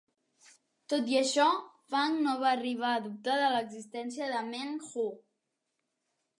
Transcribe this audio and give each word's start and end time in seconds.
Tot 0.93 1.11
i 1.15 1.19
això, 1.19 1.45
Fang 1.93 2.17
no 2.29 2.33
va 2.45 2.49
arribar 2.53 2.95
a 2.95 3.05
dubtar 3.05 3.37
de 3.45 3.53
l'existència 3.55 4.33
de 4.35 4.43
Meng 4.51 4.77
Huo. 4.91 5.09